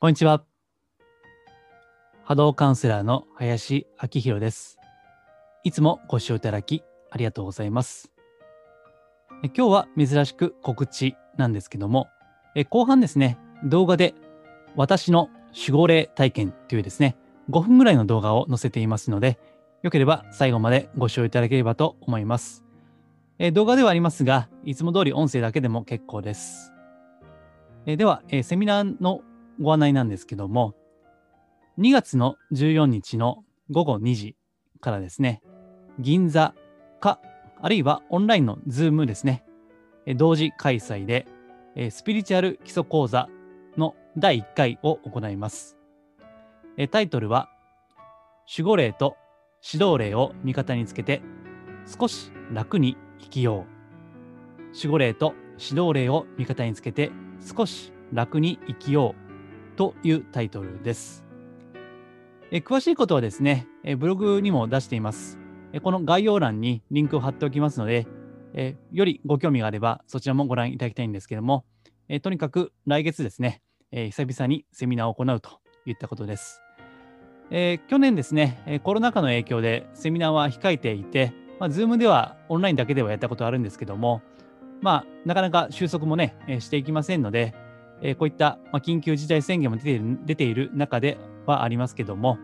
[0.00, 0.44] こんにちは。
[2.22, 4.78] 波動カウンセラーの林明宏です。
[5.64, 8.12] いつもご視聴いただきありがとうございます。
[9.42, 12.06] 今日は珍しく告知なんですけども、
[12.54, 14.14] え後半ですね、動画で
[14.76, 17.16] 私の守護霊体験というですね、
[17.50, 19.36] 5分ぐらいの動画を載せていますので、
[19.82, 22.62] よければ最後までご視聴いただければと思います。
[23.40, 26.72] え動画ではありますが、いつも通り音声だけでも結構です。
[27.84, 29.22] えでは、えセミナーの
[29.60, 30.74] ご案内なんですけども、
[31.78, 34.36] 2月の14日の午後2時
[34.80, 35.42] からですね、
[35.98, 36.54] 銀座
[37.00, 37.20] か、
[37.60, 39.44] あるいはオンラインのズームですね、
[40.16, 41.26] 同時開催で、
[41.90, 43.28] スピリチュアル基礎講座
[43.76, 45.76] の第1回を行います。
[46.90, 47.48] タイトルは、
[48.50, 49.16] 守護霊と
[49.72, 51.20] 指導霊を味方につけて、
[51.86, 53.78] 少し楽に生きよう。
[54.76, 59.27] 守護霊と指導霊を味方につけて、少し楽に生きよう。
[59.78, 61.24] というタイトルです。
[62.50, 65.38] え詳しいことはですね、えブログにも出しています。
[65.72, 68.08] えこの概要欄にリンクを貼っておきますので、
[68.54, 71.64] えよりご興味があればそちらもご覧いただきたいんですけども、
[72.08, 76.60] えとにかく来月ですね、え久々にセミナーを行うといったことです。
[77.52, 84.22] え去年ですね、えコロナ禍の影響でセミナーは控えていて、まあ、Zoom ではオンラインだけではやったことあるんですけども、
[84.80, 87.54] まあ、なかなか収束もね、えしていきませんので、
[88.02, 92.38] えこういった、ま、緊急事態宣言も出ている出ている中ではありますけども、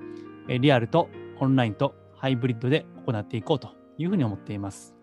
[0.48, 4.94] えリアルとオンラインとハイブリッドで行っていこうというふうに思っています。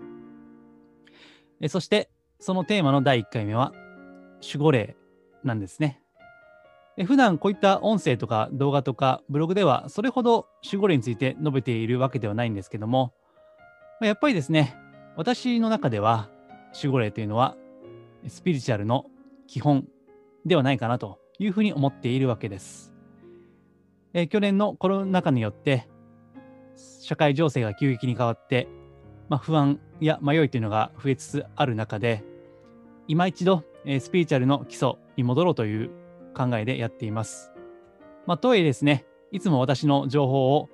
[1.62, 3.72] えそして、そのテーマの第1回目は、
[4.42, 4.96] 守護霊
[5.44, 6.02] なんですね。
[6.98, 13.14] えー普段こういった音声とか動画とかブログではそれほど守護霊について述べているわけではないんですけども、
[14.02, 14.76] まやっぱりですね、
[15.16, 16.30] 私の中では
[16.74, 17.56] 守護霊というのは
[18.28, 19.06] スピリチュアルの
[19.48, 19.86] 基本
[20.46, 22.94] ではないかなというふうに思っているわけです。
[24.14, 25.88] えー去年のコロナ禍によって
[26.76, 28.68] 社会情勢が急激に変わって、
[29.30, 32.24] まあ、不安や迷いというのが増えつつある中で
[33.08, 35.90] 今一度、えースピリチュアルの基礎に戻ろうという
[36.36, 37.52] 考えでやっています。
[38.26, 40.70] まあ、とはいえですねいつも私の情報を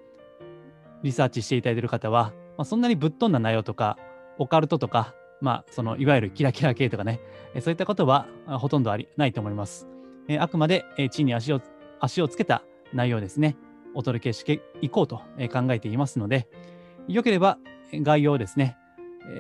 [1.04, 3.98] リサーチしていただいている方は、まあ、そんなにぶっ飛んだ内容とか
[4.40, 7.20] オカルトとか、まあ、そのいわゆるキラキラ系とかね
[7.62, 9.88] そういったことはほとんどありないと思います。
[10.40, 11.62] あくまで、地に足を
[12.00, 13.56] 足をつけた内容ですね、
[13.94, 15.18] お届けしていこうと
[15.52, 16.48] 考えていますので、
[17.08, 17.58] よければ
[17.94, 18.78] 概要ですね、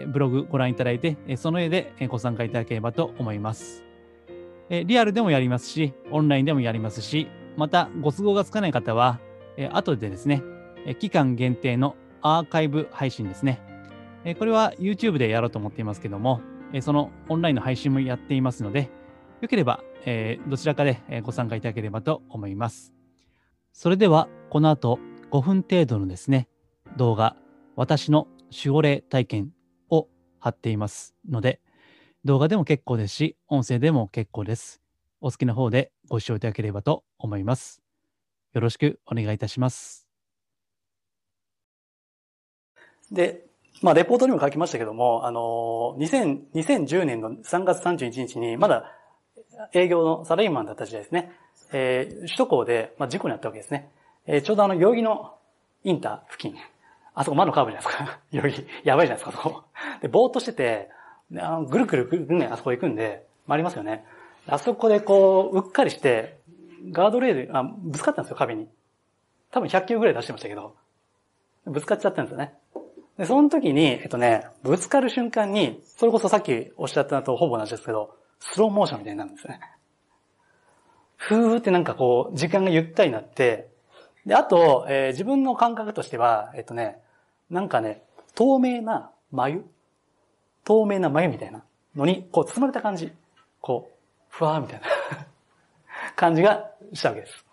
[0.07, 3.83] ブログご覧いただいて、その上でご参加いただければと思います。
[4.69, 9.19] リアルでもやりますし、オンラインでもやりますし、またご都合がつかない方は、
[9.71, 10.41] 後でですね、
[10.99, 13.61] 期間限定のアーカイブ配信ですね。
[14.27, 16.41] えーこれは YouTube でやろうと思っていますけども、
[16.73, 18.89] えーそのオンラインの配信もやっていますので、
[19.39, 22.93] よければ、えーどちらかでえーご参加いただければと思います。
[23.71, 24.99] それでは、この後
[25.31, 26.49] 5分程度のですね、
[26.97, 27.37] 動画、
[27.77, 29.51] 私の守護霊体験
[29.89, 31.61] を貼っていますので、
[32.25, 34.81] 動画でも結構ですし、音声でも結構です。
[35.21, 37.81] お好きな方でご視聴いただければと思います。
[38.51, 40.05] よろしくお願いいたします。
[43.09, 43.46] で、
[43.81, 48.91] まあ、レポートにも書きましたけども、あの、2000 2010年の3月31日に、まだ
[49.73, 51.31] 営業のサラリーマンだった時代ですね。
[51.71, 53.89] えー首都高で、まあ、事故にあったわけですね。
[54.25, 55.35] えーちょうどあの、代々木の
[55.83, 56.55] インター付近。
[57.13, 58.19] あそこ魔のカーブじゃないですか。
[58.31, 58.67] 代々木。
[58.83, 59.63] やばいじゃないですか、そこ。
[60.01, 60.89] で、ぼーっとしてて、
[61.39, 64.05] あのぐるぐるぐるぐるね、あそこ行くんで、回りますよね。
[64.47, 66.39] あそこでこう、うっかりして、
[66.91, 68.69] ガードレール、あ、ぶつかったんですよ、壁に。
[69.51, 70.75] 多分100キロぐらい出してましたけど、
[71.65, 72.53] ぶつかっちゃったんですよね。
[73.17, 79.59] で、その時に、えっとね、ぶつかる瞬間に、それこそさっきおっしゃったのとほぼ同じですけど、スローモーションみたいになるんですね。
[81.15, 83.69] ふーってなんかこう、時間がゆったりになって、
[84.25, 86.99] で、あと、えー自分の感覚としては、えっとね、
[87.49, 88.03] なんかね、
[88.35, 89.63] 透明な眉
[90.63, 91.63] 透明な眉みたいな
[91.95, 93.11] のに、こう包まれた感じ。
[93.61, 93.95] こう、
[94.29, 94.87] ふわーみたいな
[96.15, 97.46] 感じがしたわけです。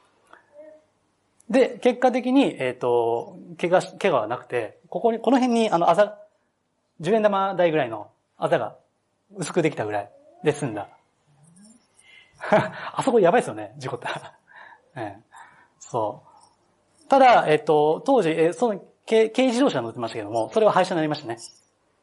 [1.50, 6.18] で、結果的に、えっ、と、怪我、怪我はなくて、ここに、この辺に、あの、あざ、
[7.00, 8.08] 10円玉台ぐらいの
[8.38, 8.76] あざが
[9.36, 10.10] 薄くできたぐらい
[10.44, 10.88] で済んだ。
[12.50, 14.34] あそこやばいですよね、事故ったら。
[14.96, 15.22] ええ
[15.80, 16.22] そ
[17.04, 17.08] う。
[17.08, 21.38] ただ、えっ、と、当時、えーその軽、軽自動車乗ってましたけども、それは廃車になりましたね。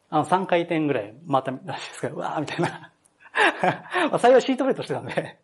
[0.09, 2.91] あの、3回転ぐらい回ったらしいですけど、うわーみたいな。
[4.11, 5.39] まあ、幸いシートベルトしてたんで、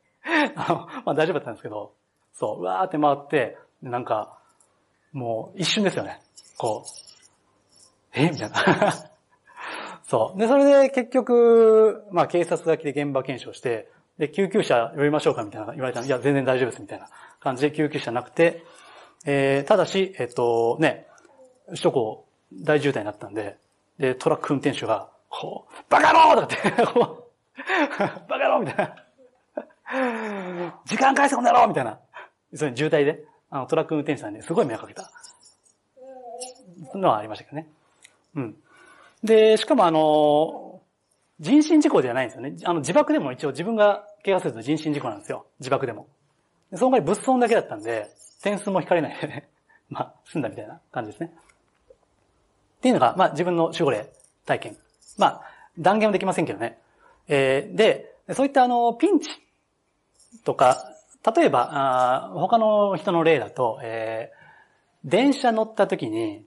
[0.56, 1.94] あの、まあ大丈夫だったんですけど、
[2.34, 4.38] そう、うわーって回って、なんか、
[5.12, 6.20] もう一瞬ですよね。
[6.58, 6.90] こう、
[8.14, 8.30] え？
[8.30, 8.94] みたいな。
[10.04, 10.40] そう。
[10.40, 16.08] で、それで結局、まあ警察が来て現場検証して、で、救急車呼びましょうかみたいな言われたの。
[16.08, 17.08] いや、全然大丈夫ですみたいな
[17.40, 18.64] 感じで救急車なくて、
[19.26, 21.08] えー、ただし、えっと、ね、
[21.68, 23.58] 首都高大渋滞になったんで、
[24.00, 28.96] で、トラック運転手が、こう、バカ野郎とかって、こう、バカ野郎みたいな。
[30.86, 32.00] 時間返せこの野郎みたいな。
[32.56, 35.12] それ渋滞で、あの、トラック運転手さんにすごい迷惑かけた。
[36.96, 37.68] のはありましたけどね。
[38.36, 38.56] うん。
[39.24, 40.82] で、しかもあの、
[41.40, 42.56] 人身事故ではないんですよね。
[42.64, 45.46] あの、自爆でも一応自分が怪我すると人身事故なんですよ。
[45.60, 46.08] 自爆でも。
[46.74, 48.10] その代わり物損だけだったんで、
[48.42, 49.50] 点数も引かれないでね。
[49.90, 51.34] まあ、済んだみたいな感じですね。
[51.34, 54.12] っていうのが、まあ自分の守護霊
[54.46, 54.78] 体験。
[55.18, 55.42] まあ、
[55.80, 56.80] 断言はできませんけどね。
[57.28, 59.30] えー、で、そういったあの、ピンチ
[60.44, 60.94] とか、
[61.36, 66.46] 例えば、あ他の人の例だと、えー、電車乗った時に、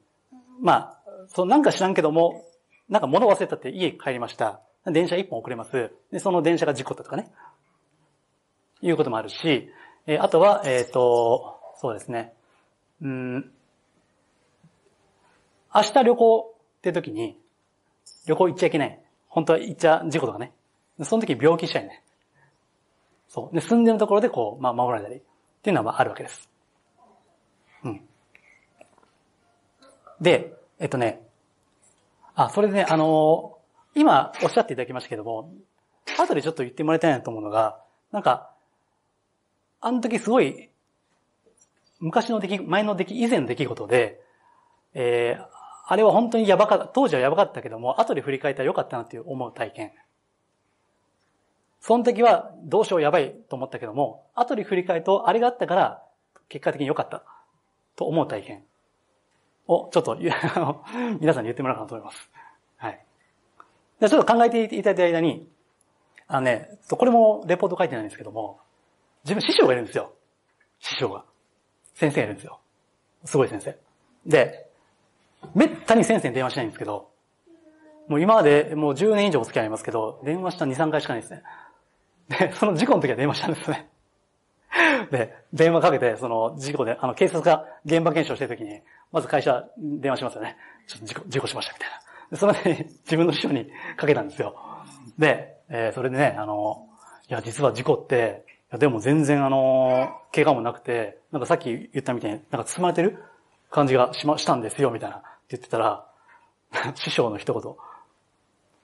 [0.61, 2.45] まあ、そう、なんか知らんけども、
[2.89, 4.61] なんか物忘れたって家帰りました。
[4.87, 5.91] 電車一本遅れます。
[6.11, 7.31] で、その電車が事故ったとかね。
[8.83, 9.69] いうこともあるし、
[10.07, 12.33] えー、あとは、えっ、ー、と、そうですね。
[13.03, 13.53] うん、
[15.75, 17.39] 明日旅行って時に、
[18.27, 19.01] 旅行行っちゃいけない。
[19.29, 20.53] 本当は行っちゃ事故とかね。
[21.03, 22.03] その時病気しちゃいね。
[23.31, 23.55] そう。
[23.55, 25.17] で、住んでるところでこう、まあ、守られたり。
[25.17, 26.51] っていうのはまあるわけです。
[27.85, 28.01] うん。
[30.21, 31.23] で、えっとね、
[32.35, 35.53] あ、それでね、あのー、今おっしゃっていただきましたけども、
[36.19, 37.81] 後でちょっと言ってもらいたいなと思うのが、
[38.11, 38.51] なんか、
[39.81, 40.71] あの時すごい、
[42.01, 44.21] 昔の出来、前の出来、以前の出来事で、
[44.95, 45.47] えー、
[45.87, 49.93] あれは本当にやばかった、当時はやばかったけども、後で振り返ったらよかったなっていう思う体験。
[51.81, 56.03] その時はどうしようやばいと思ったけども、後で振り返ると、あれがあったから、
[56.49, 57.25] 結果的に良かった
[57.97, 58.63] と思う体験
[59.67, 60.17] を、ちょっと、
[61.21, 62.31] 皆さんに言ってもらおうかなと思います。
[62.77, 63.01] はい。
[64.01, 65.49] じゃちょっと考えていただいた間に、
[66.27, 68.61] あのね、これもレポート書いてないんですけども、
[69.25, 70.13] 自分師匠がいるんですよ。
[70.81, 71.25] 師匠が。
[71.95, 72.61] 先生がいるんですよ。
[73.25, 73.77] すごい先生。
[74.27, 74.71] で、
[75.55, 77.11] めったに先生に電話しないんですけど、
[78.09, 81.43] もう今までもう10年以上お付き合いありますけど、電話した2、3回しかないですね。
[82.31, 83.89] で、その事故の時は電話したんですね。
[85.11, 88.81] で、電話かけて、その事故で、あの、警察が現場検証してる時に、
[89.13, 90.57] まず会社電話しますよね。
[90.87, 92.01] ちょっと事故、事故しましたみたいな。
[92.31, 94.55] で、そので自分の師匠にかけたんですよ。
[95.19, 96.87] で、えー、それでね、あの、
[97.29, 103.19] いや、実は事故って、いやでも全然あの、怪我もなくて、なんかさっき言ったみたいに、なんか包まれてる
[103.71, 105.17] 感じがしま、したんですよ、みたいな。
[105.17, 106.07] って言ってたら、
[106.95, 107.75] 師匠の一言。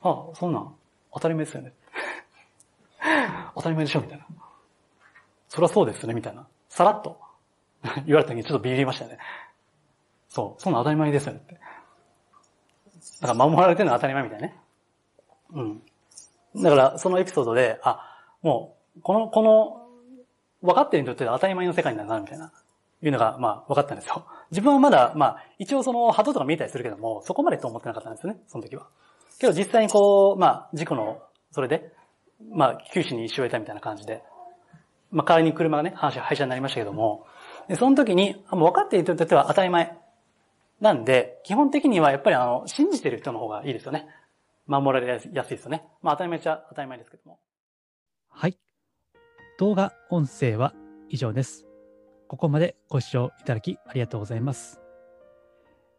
[0.03, 0.75] あ、そんなん、
[1.15, 1.73] 当たり前ですよね。
[3.57, 4.27] 当たり前でしょみたいな。
[5.49, 6.47] そりゃそうですねみたいな。
[6.69, 7.19] さらっと
[8.07, 9.19] 言われた時にちょっとビビりましたね。
[10.29, 11.55] そう、そんな当たり前ですよねって。
[13.21, 14.61] だから守られてるのは当たり前みたいね。
[15.53, 15.83] うん。
[16.63, 19.83] だから、そのエピソードで、あ、もう、この、この、
[20.63, 22.53] 分かってる人って当たり前の世界になるな、みたいな、
[23.03, 24.27] いうのが、まあ、分かったんですよ。
[24.51, 28.89] 自分はまだ、まあ、一応その、波動とか見えたりするけども、そこまでと思ってなかったんですよね、その時は。
[29.39, 31.23] けど実際にこう、まあ、事故の、
[31.53, 31.93] それで、
[32.53, 34.23] まあ、九死に一生を得たみたいな感じで、
[35.11, 37.27] まあ、代わりに車がね、廃車になりましたけども、
[37.69, 39.97] でその時に、もう分かっている人にとっては当たり前。
[40.81, 44.07] なんで、基本的にはやっぱりあの、信じてる人の方がいいですよね。
[44.67, 45.85] 守られやすいですよね。
[46.03, 47.39] まあ、当たり前っちゃ当たり前ですけども。
[48.29, 48.59] はい。
[49.59, 50.75] 動画、音声は
[51.09, 51.67] 以上です。
[52.29, 54.81] ここまでご視聴いただきありがとうございます。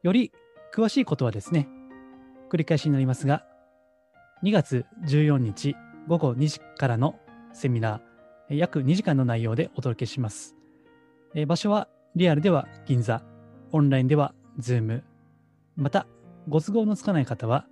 [0.04, 0.32] より
[0.74, 1.68] 詳しいことはですね、
[2.52, 3.46] 繰り返しになりますが、
[4.44, 5.76] 2月14日
[6.08, 7.20] 午後2時からの
[7.54, 10.56] セミナー、約2時間の内容でお届けします。
[11.48, 13.22] 場所はリアルでは銀座、
[13.72, 15.04] オンラインでは Zoom、
[15.76, 16.08] また
[16.48, 17.68] ご都合のつかない方は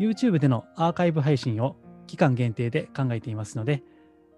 [0.00, 3.82] YouTube でのアーカイブ配信を期間限定で考えていますので、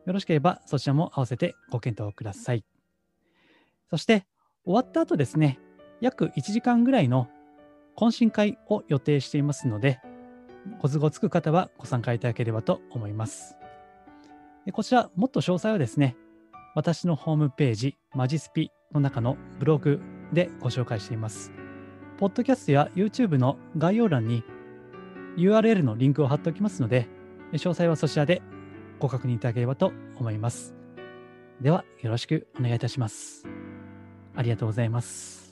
[0.06, 2.64] よろしければそちらも合わせてご検討ください。
[3.90, 4.26] そして
[4.64, 5.60] 終わった後ですね、
[6.00, 7.28] 約1時間ぐらいの
[7.96, 10.00] 懇親会を予定していますので、
[10.80, 13.56] ご都合つく方はご参加いただければと思います。
[14.72, 16.16] こちら、もっと詳細はですね、
[16.74, 20.00] 私のホームページ、マジスピの中のブログ
[20.32, 21.52] でご紹介しています。
[22.18, 24.42] ポッドキャストや YouTube の概要欄に
[25.36, 27.08] URL のリンクを貼っておきますので、
[27.52, 28.42] 詳細はそちらで
[28.98, 30.74] ご確認いただければと思います。
[31.60, 33.46] では、よろしくお願いいたします。
[34.34, 35.43] ありがとうございます。